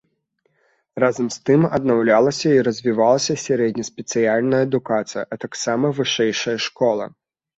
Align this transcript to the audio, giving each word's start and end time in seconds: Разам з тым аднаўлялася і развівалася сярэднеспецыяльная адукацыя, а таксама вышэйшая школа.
Разам 1.01 1.27
з 1.35 1.41
тым 1.49 1.61
аднаўлялася 1.77 2.49
і 2.53 2.63
развівалася 2.69 3.33
сярэднеспецыяльная 3.45 4.61
адукацыя, 4.67 5.23
а 5.35 5.39
таксама 5.47 5.85
вышэйшая 6.01 6.57
школа. 6.69 7.05